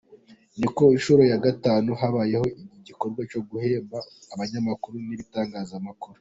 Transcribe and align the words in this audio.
Ni 0.59 0.67
ku 0.75 0.83
nshuro 0.95 1.21
ya 1.31 1.37
gatanu 1.45 1.89
habayeho 2.01 2.45
iki 2.53 2.77
gikorwa 2.87 3.21
cyo 3.31 3.41
guhemba 3.49 3.97
abanyamakuru 4.33 4.95
n’ibitangazamakuru. 5.07 5.99